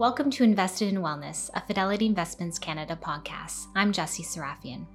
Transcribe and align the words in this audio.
Welcome 0.00 0.30
to 0.30 0.44
Invested 0.44 0.94
in 0.94 1.02
Wellness, 1.02 1.50
a 1.52 1.60
Fidelity 1.60 2.06
Investments 2.06 2.58
Canada 2.58 2.98
podcast. 2.98 3.66
I'm 3.76 3.92
Jessie 3.92 4.22
Sarafian. 4.22 4.86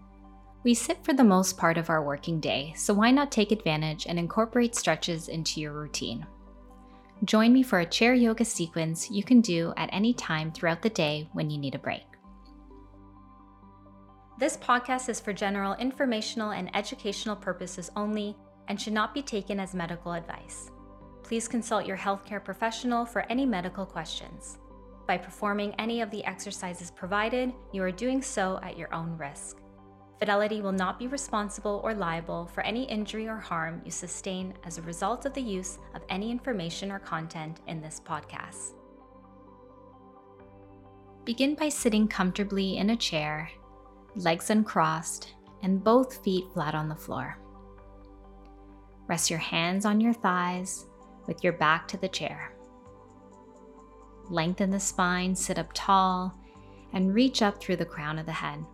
We 0.63 0.73
sit 0.73 1.05
for 1.05 1.13
the 1.13 1.23
most 1.23 1.59
part 1.59 1.77
of 1.77 1.91
our 1.91 2.01
working 2.01 2.39
day, 2.39 2.73
so 2.75 2.91
why 2.91 3.11
not 3.11 3.31
take 3.31 3.51
advantage 3.51 4.07
and 4.07 4.17
incorporate 4.17 4.73
stretches 4.73 5.27
into 5.27 5.61
your 5.61 5.73
routine? 5.73 6.25
Join 7.23 7.53
me 7.53 7.61
for 7.61 7.81
a 7.81 7.85
chair 7.85 8.15
yoga 8.15 8.43
sequence 8.43 9.11
you 9.11 9.23
can 9.23 9.41
do 9.41 9.75
at 9.77 9.91
any 9.93 10.11
time 10.11 10.51
throughout 10.51 10.81
the 10.81 10.89
day 10.89 11.29
when 11.33 11.51
you 11.51 11.59
need 11.59 11.75
a 11.75 11.77
break. 11.77 12.07
This 14.39 14.57
podcast 14.57 15.07
is 15.07 15.19
for 15.19 15.33
general 15.33 15.75
informational 15.75 16.49
and 16.49 16.75
educational 16.75 17.35
purposes 17.35 17.91
only 17.95 18.35
and 18.69 18.81
should 18.81 18.93
not 18.93 19.13
be 19.13 19.21
taken 19.21 19.59
as 19.59 19.75
medical 19.75 20.13
advice. 20.13 20.71
Please 21.21 21.47
consult 21.47 21.85
your 21.85 21.95
healthcare 21.95 22.43
professional 22.43 23.05
for 23.05 23.21
any 23.29 23.45
medical 23.45 23.85
questions. 23.85 24.57
By 25.07 25.17
performing 25.17 25.75
any 25.77 26.01
of 26.01 26.09
the 26.09 26.25
exercises 26.25 26.89
provided, 26.89 27.53
you 27.71 27.83
are 27.83 27.91
doing 27.91 28.21
so 28.21 28.59
at 28.63 28.77
your 28.77 28.93
own 28.93 29.15
risk. 29.17 29.57
Fidelity 30.17 30.61
will 30.61 30.71
not 30.71 30.97
be 30.97 31.07
responsible 31.07 31.81
or 31.83 31.93
liable 31.93 32.47
for 32.47 32.61
any 32.61 32.83
injury 32.85 33.27
or 33.27 33.37
harm 33.37 33.81
you 33.83 33.91
sustain 33.91 34.53
as 34.63 34.77
a 34.77 34.83
result 34.83 35.25
of 35.25 35.33
the 35.33 35.41
use 35.41 35.77
of 35.93 36.01
any 36.09 36.31
information 36.31 36.91
or 36.91 36.99
content 36.99 37.59
in 37.67 37.81
this 37.81 38.01
podcast. 38.03 38.73
Begin 41.25 41.55
by 41.55 41.69
sitting 41.69 42.07
comfortably 42.07 42.77
in 42.77 42.91
a 42.91 42.95
chair, 42.95 43.49
legs 44.15 44.49
uncrossed, 44.49 45.33
and 45.61 45.83
both 45.83 46.23
feet 46.23 46.45
flat 46.53 46.73
on 46.73 46.87
the 46.87 46.95
floor. 46.95 47.37
Rest 49.07 49.29
your 49.29 49.39
hands 49.39 49.85
on 49.85 49.99
your 49.99 50.13
thighs 50.13 50.85
with 51.27 51.43
your 51.43 51.53
back 51.53 51.87
to 51.89 51.97
the 51.97 52.07
chair. 52.07 52.54
Lengthen 54.29 54.71
the 54.71 54.79
spine, 54.79 55.35
sit 55.35 55.59
up 55.59 55.69
tall, 55.73 56.33
and 56.93 57.13
reach 57.13 57.41
up 57.41 57.61
through 57.61 57.75
the 57.75 57.85
crown 57.85 58.17
of 58.17 58.25
the 58.25 58.31
head. 58.31 58.65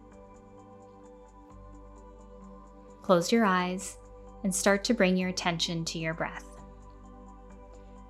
Close 3.02 3.32
your 3.32 3.46
eyes 3.46 3.98
and 4.44 4.54
start 4.54 4.84
to 4.86 4.94
bring 4.94 5.18
your 5.18 5.30
attention 5.30 5.84
to 5.86 6.00
your 6.00 6.14
breath. 6.14 6.46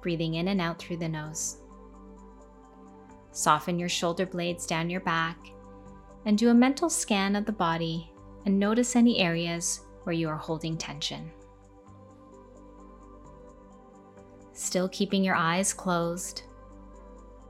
Breathing 0.02 0.36
in 0.36 0.50
and 0.50 0.62
out 0.62 0.80
through 0.80 0.98
the 0.98 1.10
nose. 1.10 1.58
Soften 3.32 3.80
your 3.80 3.90
shoulder 3.90 4.26
blades 4.26 4.66
down 4.66 4.90
your 4.90 5.02
back 5.02 5.38
and 6.26 6.38
do 6.38 6.50
a 6.50 6.54
mental 6.54 6.90
scan 6.90 7.36
of 7.36 7.46
the 7.46 7.52
body 7.52 8.12
and 8.46 8.60
notice 8.60 8.96
any 8.96 9.20
areas 9.20 9.82
where 10.04 10.14
you 10.14 10.28
are 10.28 10.38
holding 10.38 10.78
tension. 10.78 11.32
Still 14.54 14.90
keeping 14.90 15.24
your 15.24 15.36
eyes 15.36 15.74
closed, 15.74 16.44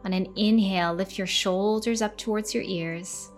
on 0.03 0.13
an 0.13 0.31
inhale, 0.35 0.93
lift 0.93 1.17
your 1.17 1.27
shoulders 1.27 2.01
up 2.01 2.17
towards 2.17 2.53
your 2.53 2.63
ears. 2.63 3.31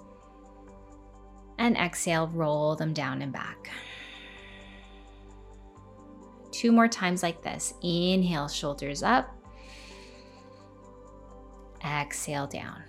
And 1.58 1.78
exhale, 1.78 2.28
roll 2.28 2.76
them 2.76 2.94
down 2.94 3.22
and 3.22 3.32
back. 3.32 3.70
Two 6.52 6.72
more 6.72 6.88
times 6.88 7.24
like 7.24 7.42
this. 7.42 7.74
Inhale, 7.82 8.48
shoulders 8.48 9.04
up. 9.04 9.36
Exhale 11.86 12.48
down. 12.48 12.84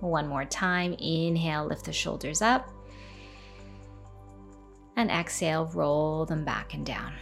One 0.00 0.28
more 0.28 0.44
time. 0.44 0.92
Inhale, 0.94 1.66
lift 1.66 1.84
the 1.84 1.92
shoulders 1.92 2.42
up. 2.42 2.70
And 4.96 5.10
exhale, 5.10 5.66
roll 5.74 6.26
them 6.26 6.44
back 6.44 6.74
and 6.74 6.84
down. 6.84 7.14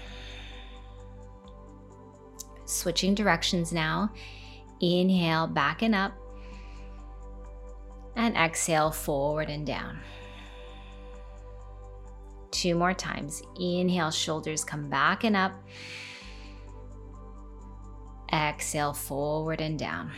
Switching 2.67 3.15
directions 3.15 3.73
now. 3.73 4.13
Inhale, 4.81 5.47
back 5.47 5.83
and 5.83 5.95
up. 5.95 6.13
And 8.17 8.37
exhale, 8.37 8.91
forward 8.91 9.49
and 9.49 9.67
down. 9.67 10.01
Two 12.51 12.75
more 12.75 12.95
times. 12.95 13.43
Inhale, 13.59 14.11
shoulders 14.11 14.65
come 14.65 14.89
back 14.89 15.25
and 15.25 15.37
up. 15.37 15.53
Exhale, 18.33 18.93
forward 18.93 19.61
and 19.61 19.79
down. 19.79 20.11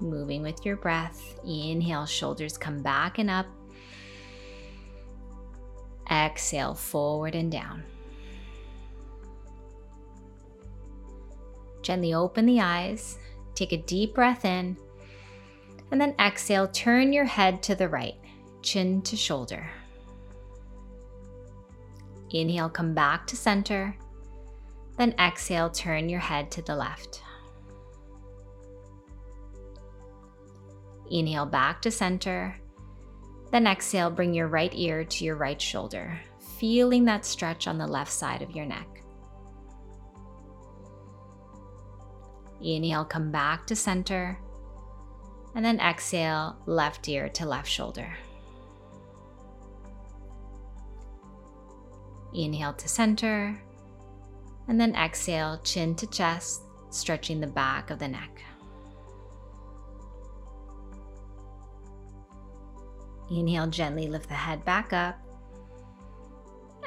Moving 0.00 0.42
with 0.42 0.64
your 0.66 0.76
breath. 0.76 1.38
Inhale, 1.44 2.06
shoulders 2.06 2.58
come 2.58 2.82
back 2.82 3.18
and 3.18 3.30
up. 3.30 3.46
Exhale, 6.10 6.74
forward 6.74 7.34
and 7.34 7.50
down. 7.52 7.84
Gently 11.90 12.14
open 12.14 12.46
the 12.46 12.60
eyes, 12.60 13.18
take 13.56 13.72
a 13.72 13.76
deep 13.76 14.14
breath 14.14 14.44
in, 14.44 14.76
and 15.90 16.00
then 16.00 16.14
exhale, 16.20 16.68
turn 16.68 17.12
your 17.12 17.24
head 17.24 17.64
to 17.64 17.74
the 17.74 17.88
right, 17.88 18.14
chin 18.62 19.02
to 19.02 19.16
shoulder. 19.16 19.68
Inhale, 22.30 22.68
come 22.68 22.94
back 22.94 23.26
to 23.26 23.36
center. 23.36 23.96
Then 24.98 25.16
exhale, 25.18 25.68
turn 25.68 26.08
your 26.08 26.20
head 26.20 26.52
to 26.52 26.62
the 26.62 26.76
left. 26.76 27.24
Inhale 31.10 31.46
back 31.46 31.82
to 31.82 31.90
center. 31.90 32.56
Then 33.50 33.66
exhale, 33.66 34.10
bring 34.10 34.32
your 34.32 34.46
right 34.46 34.72
ear 34.76 35.02
to 35.02 35.24
your 35.24 35.34
right 35.34 35.60
shoulder, 35.60 36.20
feeling 36.56 37.04
that 37.06 37.26
stretch 37.26 37.66
on 37.66 37.78
the 37.78 37.86
left 37.88 38.12
side 38.12 38.42
of 38.42 38.52
your 38.52 38.64
neck. 38.64 38.86
Inhale, 42.62 43.04
come 43.04 43.30
back 43.30 43.66
to 43.66 43.76
center. 43.76 44.38
And 45.54 45.64
then 45.64 45.80
exhale, 45.80 46.56
left 46.66 47.08
ear 47.08 47.28
to 47.30 47.46
left 47.46 47.68
shoulder. 47.68 48.12
Inhale 52.34 52.74
to 52.74 52.88
center. 52.88 53.60
And 54.68 54.80
then 54.80 54.94
exhale, 54.94 55.60
chin 55.64 55.94
to 55.96 56.06
chest, 56.06 56.62
stretching 56.90 57.40
the 57.40 57.46
back 57.46 57.90
of 57.90 57.98
the 57.98 58.08
neck. 58.08 58.42
Inhale, 63.30 63.68
gently 63.68 64.06
lift 64.08 64.28
the 64.28 64.34
head 64.34 64.64
back 64.64 64.92
up. 64.92 65.18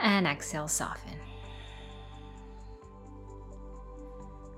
And 0.02 0.28
exhale, 0.28 0.68
soften. 0.68 1.18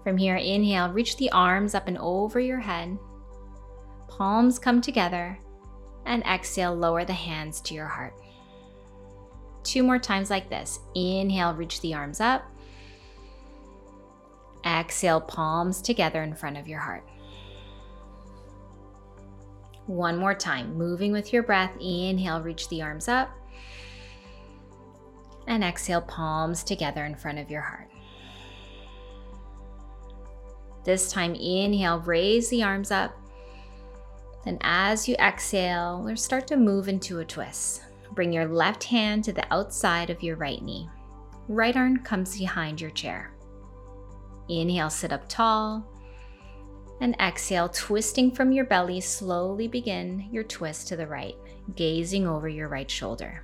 From 0.05 0.17
here, 0.17 0.35
inhale, 0.35 0.91
reach 0.91 1.17
the 1.17 1.31
arms 1.31 1.73
up 1.73 1.87
and 1.87 1.97
over 1.97 2.39
your 2.39 2.59
head. 2.59 2.95
Palms 4.07 4.59
come 4.59 4.79
together. 4.79 5.39
And 6.05 6.21
exhale, 6.25 6.75
lower 6.75 7.03
the 7.05 7.13
hands 7.13 7.59
to 7.61 7.73
your 7.73 7.87
heart. 7.87 8.13
Two 9.63 9.81
more 9.81 9.97
times 9.97 10.29
like 10.29 10.47
this. 10.47 10.79
Inhale, 10.93 11.55
reach 11.55 11.81
the 11.81 11.95
arms 11.95 12.21
up. 12.21 12.45
Exhale, 14.63 15.21
palms 15.21 15.81
together 15.81 16.21
in 16.21 16.35
front 16.35 16.57
of 16.57 16.67
your 16.67 16.81
heart. 16.81 17.09
One 19.87 20.17
more 20.17 20.35
time, 20.35 20.77
moving 20.77 21.13
with 21.13 21.33
your 21.33 21.41
breath. 21.41 21.75
Inhale, 21.81 22.43
reach 22.43 22.69
the 22.69 22.83
arms 22.83 23.07
up. 23.07 23.31
And 25.47 25.63
exhale, 25.63 26.01
palms 26.01 26.63
together 26.63 27.05
in 27.05 27.15
front 27.15 27.39
of 27.39 27.49
your 27.49 27.61
heart. 27.61 27.89
This 30.85 31.11
time, 31.11 31.33
inhale, 31.33 31.99
raise 31.99 32.47
the 32.49 32.63
arms 32.63 32.91
up. 32.91 33.17
Then, 34.45 34.59
as 34.61 35.07
you 35.07 35.15
exhale, 35.15 36.03
we'll 36.03 36.15
start 36.15 36.45
to 36.47 36.57
move 36.57 36.87
into 36.87 37.19
a 37.19 37.25
twist. 37.25 37.81
Bring 38.11 38.31
your 38.31 38.47
left 38.47 38.83
hand 38.83 39.23
to 39.23 39.33
the 39.33 39.51
outside 39.51 40.11
of 40.11 40.21
your 40.21 40.35
right 40.35 40.61
knee. 40.61 40.87
Right 41.47 41.75
arm 41.75 41.97
comes 42.03 42.37
behind 42.37 42.79
your 42.79 42.91
chair. 42.91 43.33
Inhale, 44.47 44.91
sit 44.91 45.11
up 45.11 45.27
tall. 45.27 45.83
And 47.01 47.15
exhale, 47.19 47.67
twisting 47.67 48.31
from 48.31 48.51
your 48.51 48.65
belly, 48.65 49.01
slowly 49.01 49.67
begin 49.67 50.29
your 50.31 50.43
twist 50.43 50.87
to 50.89 50.95
the 50.95 51.07
right, 51.07 51.35
gazing 51.75 52.27
over 52.27 52.47
your 52.47 52.69
right 52.69 52.89
shoulder. 52.89 53.43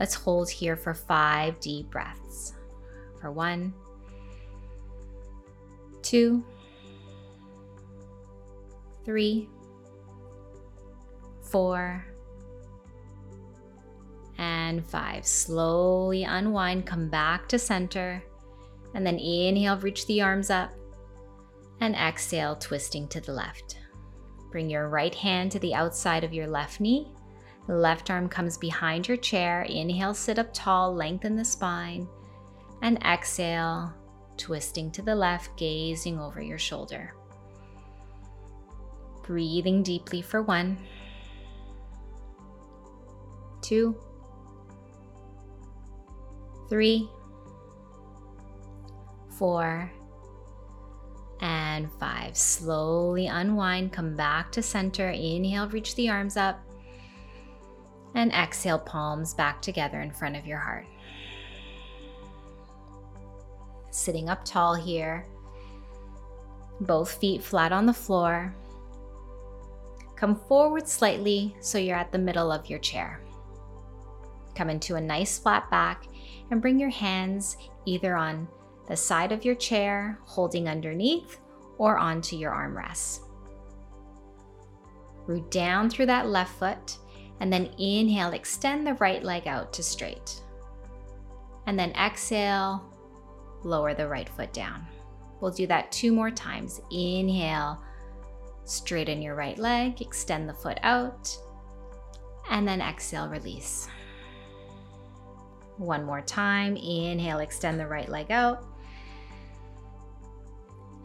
Let's 0.00 0.14
hold 0.14 0.50
here 0.50 0.76
for 0.76 0.92
five 0.92 1.60
deep 1.60 1.90
breaths. 1.90 2.54
For 3.20 3.30
one, 3.30 3.72
two, 6.14 6.44
three, 9.04 9.48
four, 11.42 12.06
and 14.38 14.86
five. 14.86 15.26
Slowly 15.26 16.22
unwind, 16.22 16.86
come 16.86 17.08
back 17.08 17.48
to 17.48 17.58
center, 17.58 18.22
and 18.94 19.04
then 19.04 19.18
inhale, 19.18 19.76
reach 19.78 20.06
the 20.06 20.22
arms 20.22 20.50
up, 20.50 20.70
and 21.80 21.96
exhale, 21.96 22.54
twisting 22.54 23.08
to 23.08 23.20
the 23.20 23.32
left. 23.32 23.80
Bring 24.52 24.70
your 24.70 24.88
right 24.88 25.16
hand 25.16 25.50
to 25.50 25.58
the 25.58 25.74
outside 25.74 26.22
of 26.22 26.32
your 26.32 26.46
left 26.46 26.78
knee. 26.80 27.08
The 27.66 27.74
left 27.74 28.08
arm 28.08 28.28
comes 28.28 28.56
behind 28.56 29.08
your 29.08 29.16
chair. 29.16 29.62
Inhale, 29.62 30.14
sit 30.14 30.38
up 30.38 30.50
tall, 30.52 30.94
lengthen 30.94 31.34
the 31.34 31.44
spine. 31.44 32.06
And 32.82 33.02
exhale, 33.02 33.92
twisting 34.36 34.90
to 34.92 35.02
the 35.02 35.14
left, 35.14 35.56
gazing 35.56 36.18
over 36.18 36.40
your 36.40 36.58
shoulder. 36.58 37.14
Breathing 39.22 39.82
deeply 39.82 40.20
for 40.20 40.42
one, 40.42 40.78
two, 43.62 43.96
three, 46.68 47.08
four, 49.38 49.90
and 51.40 51.90
five. 51.98 52.36
Slowly 52.36 53.26
unwind, 53.26 53.92
come 53.92 54.14
back 54.14 54.52
to 54.52 54.62
center. 54.62 55.10
Inhale, 55.10 55.68
reach 55.68 55.94
the 55.94 56.08
arms 56.08 56.36
up. 56.36 56.60
And 58.14 58.32
exhale, 58.32 58.78
palms 58.78 59.34
back 59.34 59.60
together 59.60 60.00
in 60.00 60.12
front 60.12 60.36
of 60.36 60.46
your 60.46 60.58
heart. 60.58 60.86
Sitting 63.94 64.28
up 64.28 64.44
tall 64.44 64.74
here, 64.74 65.24
both 66.80 67.12
feet 67.12 67.40
flat 67.44 67.70
on 67.70 67.86
the 67.86 67.92
floor. 67.92 68.52
Come 70.16 70.34
forward 70.34 70.88
slightly 70.88 71.54
so 71.60 71.78
you're 71.78 71.96
at 71.96 72.10
the 72.10 72.18
middle 72.18 72.50
of 72.50 72.68
your 72.68 72.80
chair. 72.80 73.20
Come 74.56 74.68
into 74.68 74.96
a 74.96 75.00
nice 75.00 75.38
flat 75.38 75.70
back 75.70 76.08
and 76.50 76.60
bring 76.60 76.76
your 76.76 76.90
hands 76.90 77.56
either 77.86 78.16
on 78.16 78.48
the 78.88 78.96
side 78.96 79.30
of 79.30 79.44
your 79.44 79.54
chair, 79.54 80.18
holding 80.24 80.68
underneath, 80.68 81.38
or 81.78 81.96
onto 81.96 82.34
your 82.34 82.50
armrests. 82.50 83.20
Root 85.28 85.48
down 85.52 85.88
through 85.88 86.06
that 86.06 86.26
left 86.26 86.58
foot, 86.58 86.98
and 87.38 87.52
then 87.52 87.72
inhale, 87.78 88.32
extend 88.32 88.84
the 88.84 88.94
right 88.94 89.22
leg 89.22 89.46
out 89.46 89.72
to 89.72 89.84
straight. 89.84 90.42
And 91.68 91.78
then 91.78 91.92
exhale, 91.92 92.90
lower 93.64 93.94
the 93.94 94.08
right 94.08 94.28
foot 94.28 94.52
down. 94.52 94.86
We'll 95.40 95.50
do 95.50 95.66
that 95.66 95.92
two 95.92 96.12
more 96.12 96.30
times. 96.30 96.80
Inhale, 96.90 97.82
straighten 98.64 99.22
your 99.22 99.34
right 99.34 99.58
leg, 99.58 100.00
extend 100.00 100.48
the 100.48 100.54
foot 100.54 100.78
out, 100.82 101.36
and 102.50 102.66
then 102.66 102.80
exhale, 102.80 103.28
release. 103.28 103.88
One 105.76 106.04
more 106.04 106.20
time. 106.22 106.76
Inhale, 106.76 107.40
extend 107.40 107.80
the 107.80 107.86
right 107.86 108.08
leg 108.08 108.30
out 108.30 108.64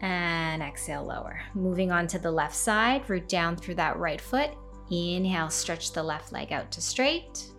and 0.00 0.62
exhale, 0.62 1.04
lower. 1.04 1.40
Moving 1.54 1.92
on 1.92 2.06
to 2.08 2.18
the 2.18 2.30
left 2.30 2.54
side, 2.54 3.08
root 3.08 3.28
down 3.28 3.56
through 3.56 3.74
that 3.76 3.98
right 3.98 4.20
foot. 4.20 4.50
Inhale, 4.90 5.50
stretch 5.50 5.92
the 5.92 6.02
left 6.02 6.32
leg 6.32 6.52
out 6.52 6.70
to 6.72 6.80
straight. 6.80 7.50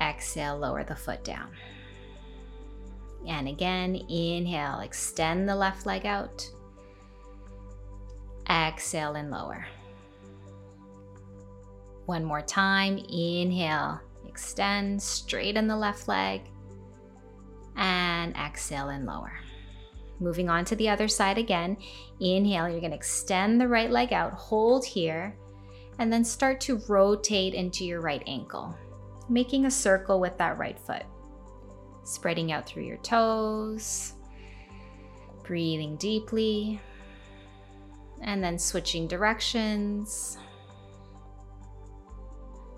Exhale, 0.00 0.58
lower 0.58 0.84
the 0.84 0.96
foot 0.96 1.22
down. 1.24 1.50
And 3.26 3.48
again, 3.48 3.94
inhale, 4.08 4.80
extend 4.80 5.48
the 5.48 5.56
left 5.56 5.86
leg 5.86 6.06
out. 6.06 6.48
Exhale 8.48 9.14
and 9.14 9.30
lower. 9.30 9.66
One 12.06 12.24
more 12.24 12.42
time. 12.42 12.98
Inhale, 12.98 14.00
extend, 14.28 15.00
straighten 15.00 15.66
the 15.66 15.76
left 15.76 16.06
leg. 16.06 16.42
And 17.76 18.36
exhale 18.36 18.90
and 18.90 19.06
lower. 19.06 19.32
Moving 20.20 20.48
on 20.48 20.64
to 20.66 20.76
the 20.76 20.88
other 20.88 21.08
side 21.08 21.38
again. 21.38 21.76
Inhale, 22.20 22.68
you're 22.68 22.80
going 22.80 22.90
to 22.90 22.96
extend 22.96 23.60
the 23.60 23.68
right 23.68 23.90
leg 23.90 24.12
out, 24.12 24.32
hold 24.34 24.84
here, 24.84 25.36
and 25.98 26.12
then 26.12 26.24
start 26.24 26.60
to 26.62 26.80
rotate 26.88 27.54
into 27.54 27.84
your 27.84 28.00
right 28.00 28.22
ankle, 28.26 28.76
making 29.28 29.64
a 29.64 29.70
circle 29.70 30.20
with 30.20 30.36
that 30.38 30.58
right 30.58 30.78
foot. 30.78 31.04
Spreading 32.04 32.52
out 32.52 32.66
through 32.66 32.84
your 32.84 32.98
toes, 32.98 34.12
breathing 35.42 35.96
deeply, 35.96 36.80
and 38.20 38.44
then 38.44 38.58
switching 38.58 39.08
directions. 39.08 40.38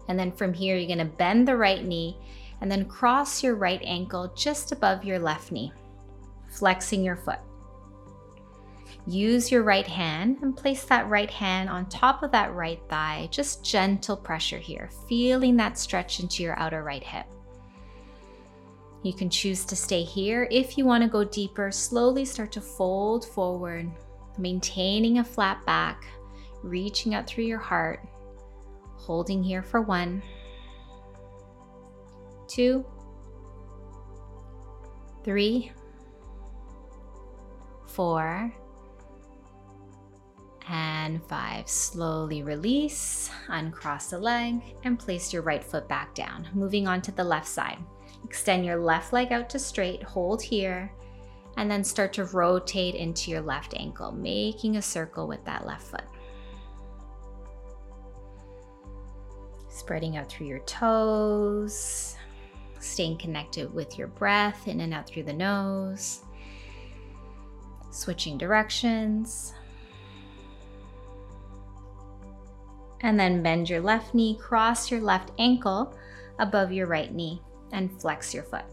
And 0.09 0.19
then 0.19 0.31
from 0.33 0.55
here, 0.55 0.77
you're 0.77 0.87
going 0.87 0.99
to 0.99 1.17
bend 1.17 1.49
the 1.49 1.57
right 1.57 1.85
knee 1.85 2.17
and 2.61 2.71
then 2.71 2.87
cross 2.87 3.43
your 3.43 3.57
right 3.57 3.83
ankle 3.83 4.33
just 4.37 4.73
above 4.73 5.05
your 5.05 5.19
left 5.19 5.53
knee 5.53 5.73
flexing 6.57 7.05
your 7.05 7.17
foot. 7.17 7.39
Use 9.07 9.53
your 9.53 9.63
right 9.63 9.87
hand 9.87 10.39
and 10.43 10.57
place 10.57 10.85
that 10.85 11.09
right 11.09 11.31
hand 11.31 11.69
on 11.69 11.89
top 11.89 12.23
of 12.23 12.33
that 12.33 12.53
right 12.55 12.81
thigh. 12.89 13.29
Just 13.31 13.65
gentle 13.65 14.17
pressure 14.17 14.59
here, 14.59 14.91
feeling 15.09 15.57
that 15.57 15.79
stretch 15.79 16.19
into 16.19 16.43
your 16.43 16.59
outer 16.59 16.83
right 16.83 17.05
hip. 17.05 17.27
You 19.07 19.13
can 19.13 19.31
choose 19.31 19.65
to 19.67 19.77
stay 19.77 20.03
here. 20.03 20.49
If 20.51 20.77
you 20.77 20.85
want 20.85 21.05
to 21.05 21.09
go 21.09 21.23
deeper, 21.23 21.71
slowly 21.71 22.25
start 22.25 22.51
to 22.51 22.61
fold 22.61 23.25
forward, 23.25 23.89
maintaining 24.37 25.21
a 25.21 25.25
flat 25.25 25.65
back, 25.65 26.05
reaching 26.65 27.15
out 27.15 27.25
through 27.25 27.45
your 27.45 27.61
heart, 27.61 28.05
holding 28.97 29.45
here 29.45 29.63
for 29.63 29.81
one, 29.81 30.25
two, 32.49 32.85
three, 35.23 35.71
four, 37.87 38.53
and 40.69 41.23
five. 41.29 41.69
Slowly 41.69 42.43
release, 42.43 43.31
uncross 43.47 44.11
the 44.11 44.19
leg, 44.19 44.61
and 44.83 44.99
place 44.99 45.33
your 45.33 45.43
right 45.43 45.63
foot 45.63 45.87
back 45.87 46.13
down. 46.17 46.49
Moving 46.55 46.89
on 46.89 47.01
to 47.03 47.13
the 47.13 47.23
left 47.23 47.47
side. 47.47 47.79
Extend 48.25 48.65
your 48.65 48.77
left 48.77 49.13
leg 49.13 49.33
out 49.33 49.49
to 49.51 49.59
straight, 49.59 50.03
hold 50.03 50.43
here, 50.43 50.93
and 51.57 51.71
then 51.71 51.85
start 51.85 52.13
to 52.15 52.25
rotate 52.25 52.95
into 52.95 53.31
your 53.31 53.41
left 53.41 53.75
ankle, 53.77 54.13
making 54.13 54.77
a 54.77 54.83
circle 54.83 55.27
with 55.27 55.45
that 55.45 55.67
left 55.67 55.87
foot. 55.87 56.05
Spreading 59.69 60.17
out 60.17 60.29
through 60.29 60.47
your 60.47 60.61
toes, 60.61 62.17
staying 62.81 63.19
connected 63.19 63.73
with 63.73 63.99
your 63.99 64.09
breath 64.09 64.69
in 64.69 64.81
and 64.81 64.93
out 64.93 65.07
through 65.07 65.23
the 65.25 65.33
nose 65.33 66.23
switching 67.97 68.37
directions. 68.37 69.55
And 73.01 73.19
then 73.19 73.43
bend 73.43 73.69
your 73.71 73.81
left 73.81 74.15
knee, 74.15 74.39
cross 74.41 74.91
your 74.91 75.01
left 75.01 75.31
ankle 75.39 75.97
above 76.39 76.73
your 76.73 76.87
right 76.87 77.13
knee, 77.13 77.41
and 77.77 78.01
flex 78.01 78.35
your 78.35 78.43
foot. 78.43 78.65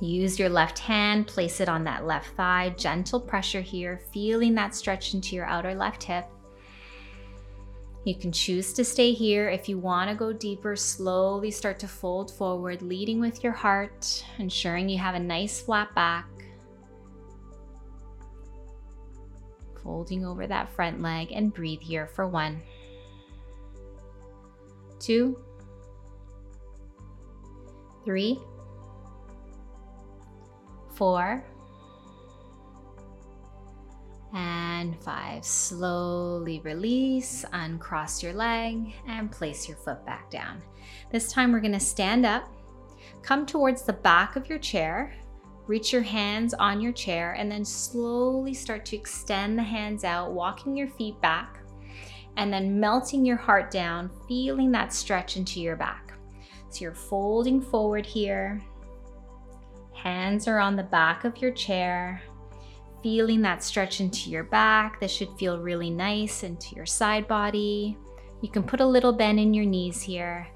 Use 0.00 0.38
your 0.38 0.48
left 0.48 0.78
hand, 0.78 1.26
place 1.26 1.60
it 1.60 1.68
on 1.68 1.84
that 1.84 2.06
left 2.06 2.34
thigh, 2.34 2.74
gentle 2.78 3.20
pressure 3.20 3.60
here, 3.60 4.00
feeling 4.14 4.54
that 4.54 4.74
stretch 4.74 5.12
into 5.12 5.36
your 5.36 5.44
outer 5.44 5.74
left 5.74 6.02
hip. 6.02 6.24
You 8.06 8.14
can 8.14 8.32
choose 8.32 8.72
to 8.72 8.84
stay 8.84 9.12
here. 9.12 9.50
If 9.50 9.68
you 9.68 9.78
want 9.78 10.08
to 10.08 10.16
go 10.16 10.32
deeper, 10.32 10.74
slowly 10.74 11.50
start 11.50 11.78
to 11.80 11.88
fold 11.88 12.30
forward, 12.30 12.80
leading 12.80 13.20
with 13.20 13.44
your 13.44 13.52
heart, 13.52 14.24
ensuring 14.38 14.88
you 14.88 14.96
have 14.96 15.14
a 15.14 15.20
nice 15.20 15.60
flat 15.60 15.94
back. 15.94 16.26
folding 19.82 20.24
over 20.24 20.46
that 20.46 20.68
front 20.70 21.00
leg 21.00 21.32
and 21.32 21.52
breathe 21.52 21.80
here 21.80 22.06
for 22.06 22.28
one, 22.28 22.60
two, 24.98 25.38
three, 28.04 28.40
four, 30.94 31.44
and 34.34 35.02
five. 35.02 35.44
Slowly 35.44 36.60
release, 36.60 37.44
uncross 37.52 38.22
your 38.22 38.32
leg, 38.32 38.92
and 39.08 39.30
place 39.30 39.68
your 39.68 39.76
foot 39.78 40.04
back 40.06 40.30
down. 40.30 40.62
This 41.10 41.32
time 41.32 41.52
we're 41.52 41.60
going 41.60 41.72
to 41.72 41.80
stand 41.80 42.24
up, 42.24 42.48
come 43.22 43.46
towards 43.46 43.82
the 43.82 43.92
back 43.92 44.36
of 44.36 44.48
your 44.48 44.58
chair, 44.58 45.12
Reach 45.70 45.92
your 45.92 46.02
hands 46.02 46.52
on 46.52 46.80
your 46.80 46.90
chair 46.90 47.34
and 47.34 47.48
then 47.48 47.64
slowly 47.64 48.52
start 48.52 48.84
to 48.86 48.96
extend 48.96 49.56
the 49.56 49.62
hands 49.62 50.02
out, 50.02 50.32
walking 50.32 50.76
your 50.76 50.88
feet 50.88 51.20
back, 51.20 51.60
and 52.36 52.52
then 52.52 52.80
melting 52.80 53.24
your 53.24 53.36
heart 53.36 53.70
down, 53.70 54.10
feeling 54.26 54.72
that 54.72 54.92
stretch 54.92 55.36
into 55.36 55.60
your 55.60 55.76
back. 55.76 56.09
So 56.70 56.84
you're 56.84 56.94
folding 56.94 57.60
forward 57.60 58.06
here. 58.06 58.62
Hands 59.92 60.46
are 60.46 60.60
on 60.60 60.76
the 60.76 60.84
back 60.84 61.24
of 61.24 61.38
your 61.42 61.50
chair, 61.50 62.22
feeling 63.02 63.42
that 63.42 63.62
stretch 63.62 64.00
into 64.00 64.30
your 64.30 64.44
back. 64.44 65.00
This 65.00 65.10
should 65.10 65.36
feel 65.36 65.58
really 65.58 65.90
nice 65.90 66.44
into 66.44 66.76
your 66.76 66.86
side 66.86 67.26
body. 67.26 67.98
You 68.40 68.48
can 68.48 68.62
put 68.62 68.80
a 68.80 68.86
little 68.86 69.12
bend 69.12 69.40
in 69.40 69.52
your 69.52 69.66
knees 69.66 70.00
here 70.00 70.46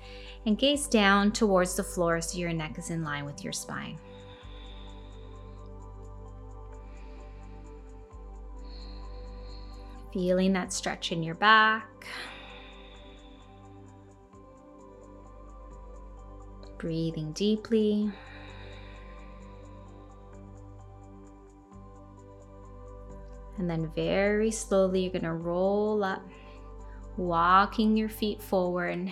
and 0.46 0.56
gaze 0.56 0.86
down 0.86 1.32
towards 1.32 1.74
the 1.74 1.82
floor 1.82 2.20
so 2.20 2.38
your 2.38 2.52
neck 2.52 2.78
is 2.78 2.90
in 2.90 3.02
line 3.02 3.24
with 3.24 3.42
your 3.42 3.52
spine. 3.52 3.98
Feeling 10.12 10.52
that 10.52 10.72
stretch 10.72 11.10
in 11.10 11.24
your 11.24 11.34
back. 11.34 12.06
breathing 16.84 17.32
deeply. 17.32 18.10
And 23.56 23.70
then 23.70 23.90
very 23.94 24.50
slowly, 24.50 25.04
you're 25.04 25.12
going 25.12 25.22
to 25.22 25.32
roll 25.32 26.04
up, 26.04 26.22
walking 27.16 27.96
your 27.96 28.10
feet 28.10 28.42
forward, 28.42 29.10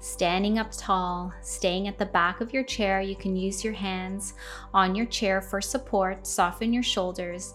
standing 0.00 0.58
up 0.58 0.72
tall, 0.76 1.32
staying 1.42 1.86
at 1.86 1.96
the 1.96 2.06
back 2.06 2.40
of 2.40 2.52
your 2.52 2.64
chair. 2.64 3.00
You 3.00 3.14
can 3.14 3.36
use 3.36 3.62
your 3.62 3.74
hands 3.74 4.34
on 4.72 4.96
your 4.96 5.06
chair 5.06 5.40
for 5.40 5.60
support, 5.60 6.26
soften 6.26 6.72
your 6.72 6.82
shoulders. 6.82 7.54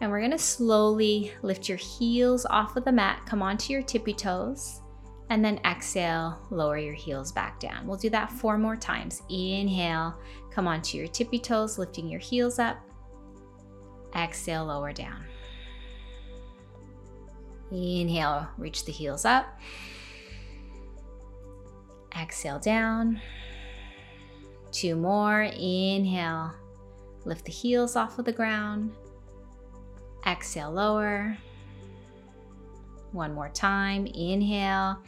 And 0.00 0.10
we're 0.10 0.20
going 0.20 0.30
to 0.30 0.38
slowly 0.38 1.32
lift 1.42 1.68
your 1.68 1.76
heels 1.76 2.46
off 2.48 2.76
of 2.76 2.86
the 2.86 2.92
mat, 2.92 3.26
come 3.26 3.42
onto 3.42 3.74
your 3.74 3.82
tippy 3.82 4.14
toes 4.14 4.80
and 5.30 5.44
then 5.44 5.60
exhale, 5.64 6.38
lower 6.50 6.78
your 6.78 6.94
heels 6.94 7.32
back 7.32 7.60
down. 7.60 7.86
We'll 7.86 7.98
do 7.98 8.10
that 8.10 8.32
four 8.32 8.56
more 8.56 8.76
times. 8.76 9.22
Inhale, 9.28 10.14
come 10.50 10.66
onto 10.66 10.96
your 10.96 11.06
tippy 11.06 11.38
toes, 11.38 11.78
lifting 11.78 12.08
your 12.08 12.20
heels 12.20 12.58
up. 12.58 12.78
Exhale, 14.16 14.64
lower 14.64 14.92
down. 14.92 15.24
Inhale, 17.70 18.48
reach 18.56 18.86
the 18.86 18.92
heels 18.92 19.26
up. 19.26 19.58
Exhale 22.18 22.58
down. 22.58 23.20
Two 24.72 24.96
more. 24.96 25.42
Inhale, 25.42 26.54
lift 27.26 27.44
the 27.44 27.52
heels 27.52 27.96
off 27.96 28.18
of 28.18 28.24
the 28.24 28.32
ground. 28.32 28.92
Exhale, 30.26 30.72
lower. 30.72 31.36
One 33.12 33.34
more 33.34 33.48
time. 33.48 34.06
Inhale. 34.06 34.98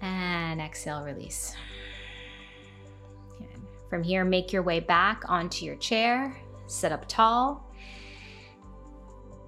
And 0.00 0.60
exhale, 0.60 1.02
release. 1.02 1.54
From 3.90 4.02
here, 4.02 4.24
make 4.24 4.52
your 4.52 4.62
way 4.62 4.80
back 4.80 5.24
onto 5.28 5.64
your 5.64 5.76
chair. 5.76 6.36
Sit 6.66 6.92
up 6.92 7.06
tall. 7.08 7.64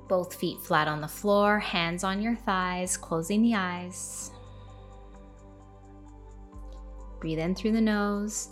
Both 0.09 0.35
feet 0.35 0.59
flat 0.61 0.89
on 0.89 1.01
the 1.01 1.09
floor, 1.09 1.59
hands 1.61 2.03
on 2.03 2.21
your 2.21 2.35
thighs, 2.35 2.97
closing 2.97 3.43
the 3.43 3.55
eyes. 3.55 4.33
Breathe 7.21 7.39
in 7.39 7.55
through 7.55 7.73
the 7.73 7.81
nose 7.81 8.49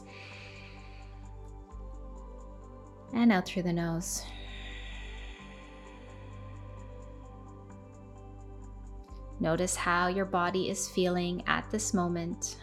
and 3.14 3.32
out 3.32 3.46
through 3.46 3.62
the 3.62 3.72
nose. 3.72 4.22
Notice 9.40 9.76
how 9.76 10.08
your 10.08 10.24
body 10.24 10.68
is 10.68 10.88
feeling 10.88 11.42
at 11.46 11.70
this 11.70 11.94
moment. 11.94 12.56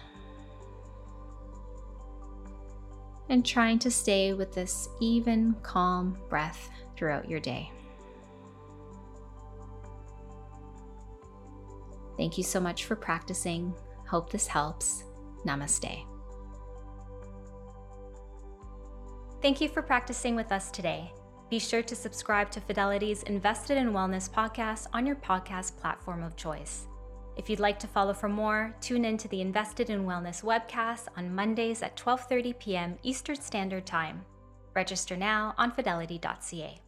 And 3.29 3.45
trying 3.45 3.79
to 3.79 3.91
stay 3.91 4.33
with 4.33 4.53
this 4.53 4.89
even, 4.99 5.55
calm 5.63 6.17
breath 6.29 6.69
throughout 6.95 7.29
your 7.29 7.39
day. 7.39 7.71
Thank 12.17 12.37
you 12.37 12.43
so 12.43 12.59
much 12.59 12.85
for 12.85 12.95
practicing. 12.95 13.73
Hope 14.07 14.31
this 14.31 14.47
helps. 14.47 15.03
Namaste. 15.45 16.05
Thank 19.41 19.61
you 19.61 19.69
for 19.69 19.81
practicing 19.81 20.35
with 20.35 20.51
us 20.51 20.71
today. 20.71 21.11
Be 21.55 21.59
sure 21.59 21.83
to 21.83 21.95
subscribe 21.95 22.51
to 22.51 22.59
Fidelity's 22.59 23.23
Invested 23.23 23.77
in 23.77 23.93
Wellness 23.93 24.29
podcast 24.29 24.87
on 24.91 25.05
your 25.05 25.15
podcast 25.15 25.77
platform 25.77 26.21
of 26.21 26.35
choice. 26.35 26.87
If 27.37 27.49
you'd 27.49 27.61
like 27.61 27.79
to 27.79 27.87
follow 27.87 28.13
for 28.13 28.27
more, 28.27 28.75
tune 28.81 29.05
in 29.05 29.17
to 29.19 29.29
the 29.29 29.39
Invested 29.39 29.89
in 29.89 30.03
Wellness 30.03 30.43
webcast 30.43 31.07
on 31.15 31.33
Mondays 31.33 31.81
at 31.81 31.95
12:30 31.95 32.59
p.m. 32.59 32.97
Eastern 33.03 33.37
Standard 33.37 33.85
Time. 33.85 34.25
Register 34.73 35.15
now 35.15 35.55
on 35.57 35.71
fidelity.ca. 35.71 36.81